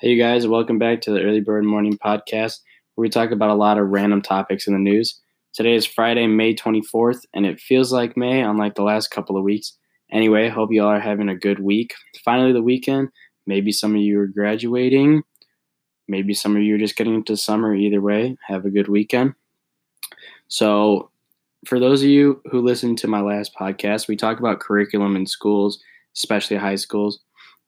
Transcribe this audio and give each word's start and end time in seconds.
Hey, 0.00 0.12
you 0.12 0.18
guys, 0.18 0.46
welcome 0.46 0.78
back 0.78 1.02
to 1.02 1.10
the 1.10 1.20
Early 1.20 1.42
Bird 1.42 1.62
Morning 1.62 1.98
Podcast, 1.98 2.60
where 2.94 3.02
we 3.02 3.10
talk 3.10 3.32
about 3.32 3.50
a 3.50 3.54
lot 3.54 3.76
of 3.76 3.88
random 3.88 4.22
topics 4.22 4.66
in 4.66 4.72
the 4.72 4.78
news. 4.78 5.20
Today 5.52 5.74
is 5.74 5.84
Friday, 5.84 6.26
May 6.26 6.54
24th, 6.54 7.26
and 7.34 7.44
it 7.44 7.60
feels 7.60 7.92
like 7.92 8.16
May, 8.16 8.40
unlike 8.40 8.76
the 8.76 8.82
last 8.82 9.10
couple 9.10 9.36
of 9.36 9.42
weeks. 9.42 9.76
Anyway, 10.10 10.48
hope 10.48 10.72
you 10.72 10.82
all 10.82 10.88
are 10.88 11.00
having 11.00 11.28
a 11.28 11.36
good 11.36 11.60
week. 11.60 11.92
Finally, 12.24 12.54
the 12.54 12.62
weekend. 12.62 13.10
Maybe 13.46 13.72
some 13.72 13.94
of 13.94 14.00
you 14.00 14.18
are 14.20 14.26
graduating. 14.26 15.22
Maybe 16.08 16.32
some 16.32 16.56
of 16.56 16.62
you 16.62 16.76
are 16.76 16.78
just 16.78 16.96
getting 16.96 17.16
into 17.16 17.36
summer. 17.36 17.74
Either 17.74 18.00
way, 18.00 18.38
have 18.48 18.64
a 18.64 18.70
good 18.70 18.88
weekend. 18.88 19.34
So, 20.48 21.10
for 21.66 21.78
those 21.78 22.02
of 22.02 22.08
you 22.08 22.40
who 22.50 22.62
listened 22.62 22.96
to 23.00 23.06
my 23.06 23.20
last 23.20 23.54
podcast, 23.54 24.08
we 24.08 24.16
talk 24.16 24.38
about 24.38 24.60
curriculum 24.60 25.14
in 25.14 25.26
schools, 25.26 25.78
especially 26.16 26.56
high 26.56 26.76
schools 26.76 27.20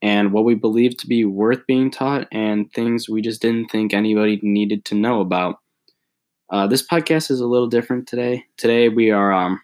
and 0.03 0.33
what 0.33 0.45
we 0.45 0.55
believe 0.55 0.97
to 0.99 1.07
be 1.07 1.25
worth 1.25 1.65
being 1.67 1.91
taught 1.91 2.27
and 2.33 2.71
things 2.73 3.09
we 3.09 3.23
just 3.23 3.41
didn't 3.41 3.71
think 3.71 3.95
anybody 3.95 4.41
needed 4.43 4.85
to 4.85 4.97
know 4.97 5.21
about. 5.21 5.57
Uh, 6.51 6.67
this 6.67 6.87
podcast 6.87 7.31
is 7.31 7.41
a 7.41 7.47
little 7.47 7.69
different 7.69 8.07
today. 8.07 8.45
Today 8.59 8.89
we 8.89 9.11
are 9.11 9.33
um, 9.33 9.61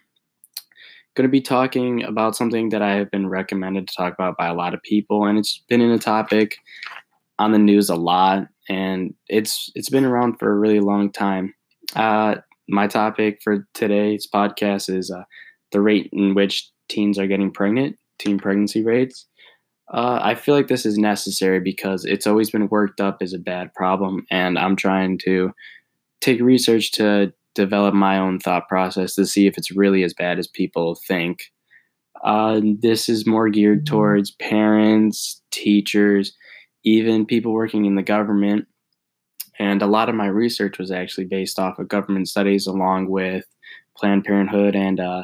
going 1.15 1.27
to 1.27 1.31
be 1.31 1.41
talking 1.41 2.03
about 2.03 2.35
something 2.35 2.69
that 2.69 2.81
I 2.81 2.95
have 2.95 3.11
been 3.11 3.27
recommended 3.27 3.87
to 3.87 3.95
talk 3.95 4.13
about 4.13 4.37
by 4.37 4.47
a 4.47 4.53
lot 4.53 4.73
of 4.73 4.81
people, 4.81 5.25
and 5.25 5.37
it's 5.37 5.61
been 5.67 5.81
in 5.81 5.91
a 5.91 5.99
topic 5.99 6.55
on 7.37 7.51
the 7.51 7.59
news 7.59 7.89
a 7.89 7.95
lot, 7.95 8.47
and 8.69 9.13
it's 9.27 9.69
it's 9.75 9.89
been 9.89 10.05
around 10.05 10.39
for 10.39 10.51
a 10.51 10.57
really 10.57 10.79
long 10.79 11.11
time. 11.11 11.53
Uh, 11.95 12.35
my 12.67 12.87
topic 12.87 13.39
for 13.43 13.67
today's 13.73 14.27
podcast 14.33 14.89
is 14.95 15.11
uh, 15.11 15.23
the 15.71 15.81
rate 15.81 16.09
in 16.13 16.33
which 16.33 16.69
teens 16.87 17.19
are 17.19 17.27
getting 17.27 17.51
pregnant, 17.51 17.97
teen 18.19 18.39
pregnancy 18.39 18.83
rates. 18.83 19.27
Uh, 19.91 20.19
I 20.21 20.35
feel 20.35 20.53
like 20.55 20.67
this 20.67 20.85
is 20.85 20.97
necessary 20.97 21.59
because 21.59 22.05
it's 22.05 22.27
always 22.27 22.51
been 22.51 22.67
worked 22.69 23.01
up 23.01 23.17
as 23.21 23.33
a 23.33 23.39
bad 23.39 23.73
problem, 23.73 24.25
and 24.29 24.59
I'm 24.59 24.75
trying 24.75 25.17
to 25.25 25.51
take 26.21 26.41
research 26.41 26.91
to 26.93 27.33
develop 27.55 27.93
my 27.93 28.17
own 28.17 28.39
thought 28.39 28.67
process 28.67 29.15
to 29.15 29.25
see 29.25 29.47
if 29.47 29.57
it's 29.57 29.75
really 29.75 30.03
as 30.03 30.13
bad 30.13 30.37
as 30.37 30.47
people 30.47 30.95
think. 31.07 31.39
Uh, 32.23 32.61
this 32.81 33.09
is 33.09 33.25
more 33.25 33.49
geared 33.49 33.85
mm-hmm. 33.85 33.95
towards 33.95 34.31
parents, 34.31 35.41
teachers, 35.51 36.35
even 36.83 37.25
people 37.25 37.51
working 37.51 37.85
in 37.85 37.95
the 37.95 38.03
government. 38.03 38.65
And 39.57 39.81
a 39.81 39.87
lot 39.87 40.07
of 40.07 40.15
my 40.15 40.27
research 40.27 40.77
was 40.77 40.91
actually 40.91 41.25
based 41.25 41.59
off 41.59 41.79
of 41.79 41.89
government 41.89 42.29
studies 42.29 42.65
along 42.65 43.09
with 43.09 43.45
Planned 43.97 44.23
Parenthood 44.23 44.75
and 44.75 44.99
uh, 44.99 45.23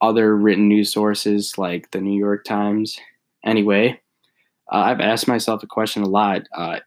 other 0.00 0.36
written 0.36 0.68
news 0.68 0.92
sources 0.92 1.58
like 1.58 1.90
the 1.90 2.00
New 2.00 2.16
York 2.16 2.44
Times 2.44 2.96
Anyway, 3.44 4.00
uh, 4.72 4.76
I've 4.76 5.00
asked 5.00 5.28
myself 5.28 5.62
a 5.62 5.66
question 5.66 6.02
a 6.02 6.08
lot. 6.08 6.42
Uh, 6.56 6.80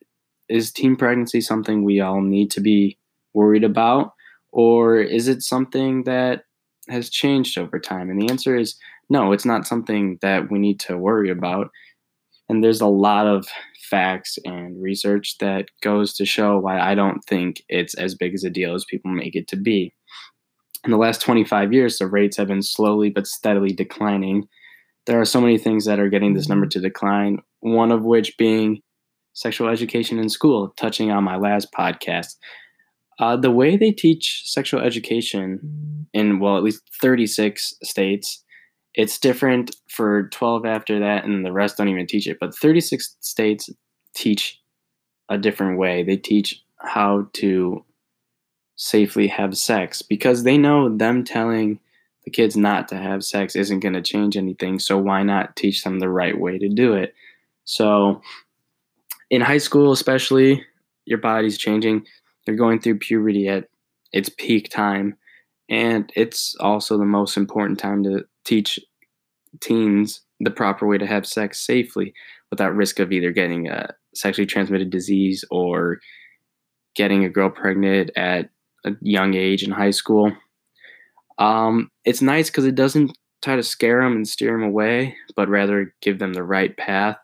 is 0.49 0.71
teen 0.71 0.95
pregnancy 0.95 1.41
something 1.41 1.83
we 1.83 1.99
all 1.99 2.21
need 2.21 2.51
to 2.51 2.61
be 2.61 2.97
worried 3.33 3.63
about? 3.63 4.13
Or 4.51 4.99
is 4.99 5.27
it 5.27 5.43
something 5.43 6.03
that 6.05 6.43
has 6.89 7.09
changed 7.09 7.57
over 7.57 7.79
time? 7.79 8.09
And 8.09 8.21
the 8.21 8.29
answer 8.29 8.55
is 8.55 8.75
no, 9.09 9.31
it's 9.31 9.45
not 9.45 9.67
something 9.67 10.17
that 10.21 10.51
we 10.51 10.59
need 10.59 10.79
to 10.81 10.97
worry 10.97 11.29
about. 11.29 11.69
And 12.49 12.63
there's 12.63 12.81
a 12.81 12.87
lot 12.87 13.27
of 13.27 13.47
facts 13.89 14.37
and 14.43 14.81
research 14.81 15.37
that 15.39 15.69
goes 15.81 16.13
to 16.15 16.25
show 16.25 16.57
why 16.57 16.79
I 16.79 16.95
don't 16.95 17.23
think 17.25 17.63
it's 17.69 17.93
as 17.93 18.15
big 18.15 18.33
as 18.33 18.43
a 18.43 18.49
deal 18.49 18.73
as 18.73 18.85
people 18.85 19.11
make 19.11 19.35
it 19.35 19.47
to 19.49 19.55
be. 19.55 19.93
In 20.83 20.91
the 20.91 20.97
last 20.97 21.21
25 21.21 21.73
years, 21.73 21.97
the 21.97 22.07
rates 22.07 22.37
have 22.37 22.47
been 22.47 22.61
slowly 22.61 23.09
but 23.09 23.27
steadily 23.27 23.73
declining 23.73 24.47
there 25.07 25.19
are 25.19 25.25
so 25.25 25.41
many 25.41 25.57
things 25.57 25.85
that 25.85 25.99
are 25.99 26.09
getting 26.09 26.33
this 26.33 26.47
number 26.47 26.65
mm-hmm. 26.65 26.79
to 26.79 26.87
decline, 26.87 27.39
one 27.61 27.91
of 27.91 28.03
which 28.03 28.37
being 28.37 28.81
sexual 29.33 29.69
education 29.69 30.19
in 30.19 30.29
school, 30.29 30.73
touching 30.77 31.11
on 31.11 31.23
my 31.23 31.37
last 31.37 31.71
podcast. 31.71 32.35
Uh, 33.19 33.35
the 33.35 33.51
way 33.51 33.77
they 33.77 33.91
teach 33.91 34.43
sexual 34.45 34.81
education 34.81 36.07
in, 36.13 36.39
well, 36.39 36.57
at 36.57 36.63
least 36.63 36.83
36 37.01 37.75
states, 37.81 38.43
it's 38.93 39.17
different 39.17 39.75
for 39.89 40.27
12 40.29 40.65
after 40.65 40.99
that, 40.99 41.23
and 41.23 41.45
the 41.45 41.51
rest 41.51 41.77
don't 41.77 41.87
even 41.87 42.05
teach 42.05 42.27
it. 42.27 42.37
But 42.39 42.55
36 42.55 43.15
states 43.21 43.69
teach 44.15 44.61
a 45.29 45.37
different 45.37 45.79
way. 45.79 46.03
They 46.03 46.17
teach 46.17 46.63
how 46.77 47.27
to 47.33 47.83
safely 48.75 49.27
have 49.27 49.57
sex 49.57 50.01
because 50.01 50.43
they 50.43 50.57
know 50.57 50.95
them 50.95 51.23
telling 51.23 51.79
the 52.27 52.31
kids 52.31 52.57
not 52.57 52.89
to 52.89 52.97
have 52.97 53.23
sex 53.23 53.55
isn't 53.55 53.79
going 53.79 53.93
to 53.93 54.01
change 54.01 54.35
anything. 54.35 54.79
So 54.79 54.97
why 54.97 55.23
not 55.23 55.55
teach 55.55 55.85
them 55.85 55.99
the 55.99 56.09
right 56.09 56.37
way 56.37 56.57
to 56.57 56.67
do 56.67 56.91
it? 56.91 57.15
So 57.63 58.21
in 59.29 59.39
high 59.39 59.59
school, 59.59 59.93
especially, 59.93 60.61
your 61.05 61.19
body's 61.19 61.57
changing. 61.57 62.05
You're 62.45 62.57
going 62.57 62.81
through 62.81 62.99
puberty 62.99 63.47
at 63.47 63.69
its 64.11 64.27
peak 64.27 64.69
time. 64.69 65.15
And 65.69 66.11
it's 66.17 66.53
also 66.59 66.97
the 66.97 67.05
most 67.05 67.37
important 67.37 67.79
time 67.79 68.03
to 68.03 68.25
teach 68.43 68.77
teens 69.61 70.19
the 70.41 70.51
proper 70.51 70.85
way 70.85 70.97
to 70.97 71.07
have 71.07 71.25
sex 71.25 71.65
safely 71.65 72.13
without 72.51 72.75
risk 72.75 72.99
of 72.99 73.13
either 73.13 73.31
getting 73.31 73.69
a 73.69 73.95
sexually 74.13 74.45
transmitted 74.45 74.89
disease 74.89 75.45
or 75.49 76.01
getting 76.93 77.23
a 77.23 77.29
girl 77.29 77.49
pregnant 77.49 78.11
at 78.17 78.49
a 78.83 78.91
young 78.99 79.33
age 79.33 79.63
in 79.63 79.71
high 79.71 79.91
school. 79.91 80.33
Um, 81.39 81.91
it's 82.05 82.21
nice 82.21 82.49
because 82.49 82.65
it 82.65 82.75
doesn't 82.75 83.17
try 83.43 83.55
to 83.55 83.63
scare 83.63 84.01
them 84.01 84.13
and 84.13 84.27
steer 84.27 84.51
them 84.51 84.63
away, 84.63 85.15
but 85.35 85.49
rather 85.49 85.93
give 86.01 86.19
them 86.19 86.33
the 86.33 86.43
right 86.43 86.75
path, 86.77 87.17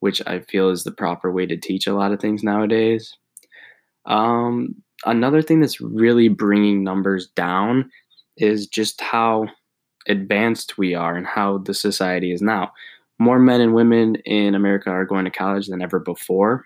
which 0.00 0.20
I 0.26 0.40
feel 0.40 0.70
is 0.70 0.84
the 0.84 0.92
proper 0.92 1.30
way 1.30 1.46
to 1.46 1.56
teach 1.56 1.86
a 1.86 1.94
lot 1.94 2.12
of 2.12 2.20
things 2.20 2.42
nowadays. 2.42 3.16
Um, 4.06 4.74
another 5.04 5.42
thing 5.42 5.60
that's 5.60 5.80
really 5.80 6.28
bringing 6.28 6.82
numbers 6.82 7.28
down 7.36 7.90
is 8.36 8.66
just 8.66 9.00
how 9.00 9.46
advanced 10.08 10.78
we 10.78 10.94
are 10.94 11.14
and 11.14 11.26
how 11.26 11.58
the 11.58 11.74
society 11.74 12.32
is 12.32 12.42
now. 12.42 12.72
More 13.18 13.38
men 13.38 13.60
and 13.60 13.74
women 13.74 14.16
in 14.24 14.54
America 14.54 14.90
are 14.90 15.04
going 15.04 15.26
to 15.26 15.30
college 15.30 15.68
than 15.68 15.82
ever 15.82 15.98
before. 15.98 16.64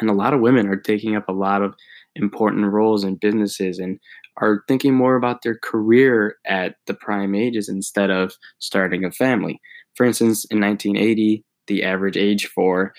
And 0.00 0.10
a 0.10 0.14
lot 0.14 0.34
of 0.34 0.40
women 0.40 0.66
are 0.68 0.76
taking 0.76 1.14
up 1.14 1.28
a 1.28 1.32
lot 1.32 1.62
of 1.62 1.74
important 2.16 2.64
roles 2.72 3.04
in 3.04 3.16
businesses 3.16 3.78
and 3.78 4.00
are 4.36 4.64
thinking 4.66 4.94
more 4.94 5.16
about 5.16 5.42
their 5.42 5.56
career 5.56 6.36
at 6.44 6.76
the 6.86 6.94
prime 6.94 7.34
ages 7.34 7.68
instead 7.68 8.10
of 8.10 8.34
starting 8.58 9.04
a 9.04 9.12
family. 9.12 9.60
For 9.94 10.04
instance, 10.04 10.44
in 10.46 10.60
1980, 10.60 11.44
the 11.66 11.84
average 11.84 12.16
age 12.16 12.46
for 12.46 12.94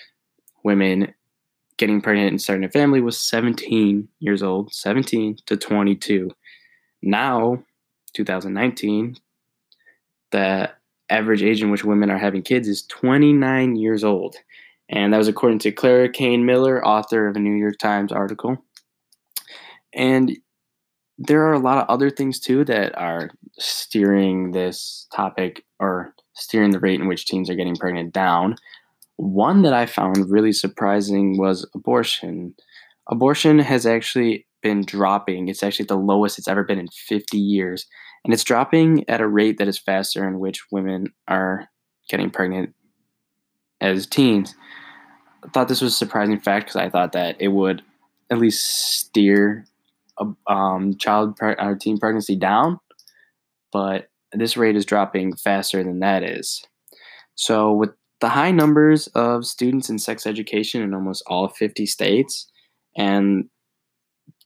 women 0.64 1.14
getting 1.76 2.00
pregnant 2.00 2.30
and 2.30 2.40
starting 2.40 2.64
a 2.64 2.70
family 2.70 3.00
was 3.00 3.18
17 3.18 4.08
years 4.18 4.42
old, 4.42 4.72
17 4.72 5.36
to 5.46 5.56
22. 5.56 6.30
Now, 7.02 7.62
2019, 8.14 9.16
the 10.30 10.70
average 11.10 11.42
age 11.42 11.62
in 11.62 11.70
which 11.70 11.84
women 11.84 12.10
are 12.10 12.18
having 12.18 12.42
kids 12.42 12.66
is 12.66 12.82
29 12.86 13.76
years 13.76 14.02
old. 14.02 14.36
And 14.88 15.12
that 15.12 15.18
was 15.18 15.28
according 15.28 15.58
to 15.60 15.72
Clara 15.72 16.08
Cain 16.08 16.46
Miller, 16.46 16.84
author 16.84 17.28
of 17.28 17.36
a 17.36 17.40
New 17.40 17.54
York 17.54 17.78
Times 17.78 18.12
article. 18.12 18.56
And 19.92 20.36
there 21.18 21.42
are 21.46 21.52
a 21.52 21.58
lot 21.58 21.78
of 21.78 21.88
other 21.88 22.10
things 22.10 22.38
too 22.38 22.64
that 22.64 22.96
are 22.98 23.30
steering 23.58 24.52
this 24.52 25.06
topic 25.14 25.64
or 25.80 26.14
steering 26.34 26.70
the 26.70 26.80
rate 26.80 27.00
in 27.00 27.08
which 27.08 27.26
teens 27.26 27.48
are 27.48 27.54
getting 27.54 27.76
pregnant 27.76 28.12
down. 28.12 28.56
One 29.16 29.62
that 29.62 29.72
I 29.72 29.86
found 29.86 30.30
really 30.30 30.52
surprising 30.52 31.38
was 31.38 31.68
abortion. 31.74 32.54
Abortion 33.08 33.58
has 33.60 33.86
actually 33.86 34.46
been 34.62 34.84
dropping. 34.84 35.48
It's 35.48 35.62
actually 35.62 35.86
the 35.86 35.96
lowest 35.96 36.38
it's 36.38 36.48
ever 36.48 36.64
been 36.64 36.78
in 36.78 36.88
50 36.88 37.38
years. 37.38 37.86
And 38.24 38.34
it's 38.34 38.44
dropping 38.44 39.08
at 39.08 39.20
a 39.20 39.28
rate 39.28 39.58
that 39.58 39.68
is 39.68 39.78
faster 39.78 40.26
in 40.28 40.38
which 40.38 40.66
women 40.70 41.12
are 41.28 41.68
getting 42.10 42.30
pregnant 42.30 42.74
as 43.80 44.06
teens. 44.06 44.54
I 45.44 45.48
thought 45.48 45.68
this 45.68 45.80
was 45.80 45.92
a 45.92 45.96
surprising 45.96 46.40
fact 46.40 46.66
because 46.66 46.76
I 46.76 46.90
thought 46.90 47.12
that 47.12 47.36
it 47.38 47.48
would 47.48 47.82
at 48.30 48.38
least 48.38 48.66
steer 48.66 49.64
um, 50.46 50.96
child 50.98 51.36
pre- 51.36 51.56
or 51.58 51.76
teen 51.76 51.98
pregnancy 51.98 52.36
down, 52.36 52.78
but 53.72 54.08
this 54.32 54.56
rate 54.56 54.76
is 54.76 54.84
dropping 54.84 55.36
faster 55.36 55.82
than 55.82 56.00
that 56.00 56.22
is. 56.22 56.64
So, 57.34 57.72
with 57.72 57.90
the 58.20 58.28
high 58.28 58.50
numbers 58.50 59.08
of 59.08 59.44
students 59.44 59.90
in 59.90 59.98
sex 59.98 60.26
education 60.26 60.82
in 60.82 60.94
almost 60.94 61.22
all 61.26 61.48
50 61.48 61.86
states, 61.86 62.50
and 62.96 63.48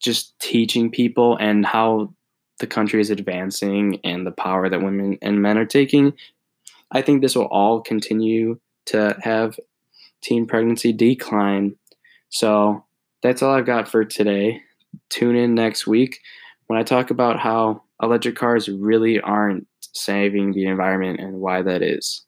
just 0.00 0.38
teaching 0.40 0.90
people 0.90 1.37
and 1.37 1.64
how 1.64 2.12
the 2.58 2.66
country 2.66 3.00
is 3.00 3.11
advancing 3.11 4.00
and 4.02 4.26
the 4.26 4.32
power 4.32 4.69
that 4.69 4.82
women 4.82 5.19
and 5.23 5.40
men 5.40 5.56
are 5.56 5.66
taking, 5.66 6.12
I 6.90 7.02
think 7.02 7.23
this 7.23 7.37
will 7.37 7.44
all 7.44 7.81
continue 7.81 8.58
to 8.87 9.16
have 9.23 9.58
teen 10.23 10.46
pregnancy 10.46 10.93
decline. 10.93 11.76
So, 12.28 12.84
that's 13.23 13.43
all 13.43 13.55
I've 13.55 13.66
got 13.66 13.88
for 13.88 14.05
today 14.05 14.62
tune 15.10 15.37
in 15.37 15.54
next 15.54 15.87
week 15.87 16.19
when 16.66 16.78
I 16.78 16.82
talk 16.82 17.10
about 17.10 17.38
how 17.40 17.82
electric 18.02 18.37
cars 18.37 18.69
really 18.69 19.20
aren't 19.20 19.66
saving 19.92 20.52
the 20.52 20.66
environment 20.66 21.20
and 21.20 21.34
why 21.40 21.62
that 21.62 21.82
is. 21.82 22.25